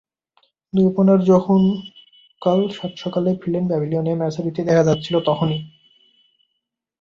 দুই 0.73 0.85
ওপেনার 0.85 1.19
যখন 1.25 1.61
কাল 2.41 2.59
সাতসকালেই 2.69 3.39
ফিরলেন 3.41 3.65
প্যাভিলিয়নে, 3.67 4.13
ম্যাচের 4.15 4.45
ইতি 4.47 4.61
দেখা 4.63 4.83
যাচ্ছিল 4.83 5.15
তখনই। 5.25 5.59